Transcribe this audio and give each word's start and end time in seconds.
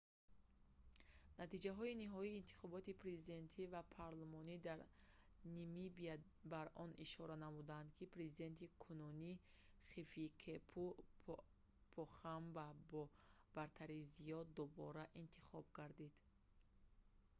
натиҷаҳои 1.41 1.99
ниҳоии 2.03 2.37
интихоботи 2.41 2.99
президентӣ 3.03 3.61
ва 3.73 3.81
парлумонӣ 3.95 4.55
дар 4.67 4.79
намибия 5.55 6.15
бар 6.53 6.67
он 6.83 6.91
ишора 7.05 7.35
намуданд 7.45 7.87
ки 7.97 8.11
президенти 8.15 8.65
кунунӣ 8.83 9.31
хификепунье 9.89 11.37
похамба 11.95 12.67
бо 12.91 13.01
бартарии 13.55 14.07
зиёд 14.15 14.45
дубора 14.57 15.05
интихоб 15.23 15.65
гардид 15.77 16.13